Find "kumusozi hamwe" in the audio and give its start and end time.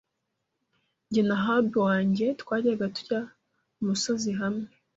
3.75-4.67